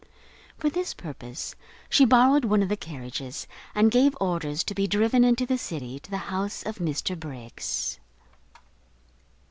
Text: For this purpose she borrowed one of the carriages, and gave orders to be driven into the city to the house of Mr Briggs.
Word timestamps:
For 0.57 0.71
this 0.71 0.95
purpose 0.95 1.53
she 1.87 2.05
borrowed 2.05 2.43
one 2.43 2.63
of 2.63 2.69
the 2.69 2.75
carriages, 2.75 3.45
and 3.75 3.91
gave 3.91 4.17
orders 4.19 4.63
to 4.63 4.73
be 4.73 4.87
driven 4.87 5.23
into 5.23 5.45
the 5.45 5.59
city 5.59 5.99
to 5.99 6.09
the 6.09 6.17
house 6.17 6.63
of 6.63 6.77
Mr 6.79 7.15
Briggs. 7.15 7.99